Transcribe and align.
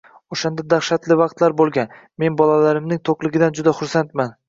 O'shanda 0.35 0.63
dahshatli 0.73 1.17
vaqtlar 1.19 1.55
bo'lgan, 1.61 1.95
men 2.25 2.41
bolalarimning 2.43 3.07
to'qligidan 3.11 3.59
juda 3.61 3.81
xursandman. 3.83 4.39